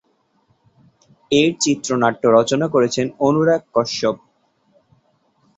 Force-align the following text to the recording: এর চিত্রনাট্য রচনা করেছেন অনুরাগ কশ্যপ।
এর 1.31 1.49
চিত্রনাট্য 1.61 2.23
রচনা 2.37 2.67
করেছেন 2.67 3.05
অনুরাগ 3.19 3.61
কশ্যপ। 3.75 4.15